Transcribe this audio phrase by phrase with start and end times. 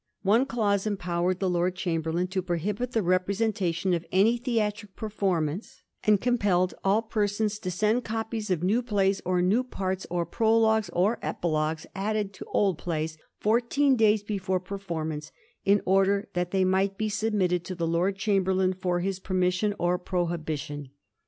[0.23, 6.19] One clause empowered the Lord Chamberlain to prohibit the representation of any theatric performance, and
[6.19, 11.19] compelled all persons to send copies of new plays, or new parts or prologues or
[11.21, 15.31] epilogues added to old plays, fourteen days before performance,
[15.65, 19.99] in order that they might be submitted to the Lord Chamberlain for his permission or
[19.99, 20.89] prohibition.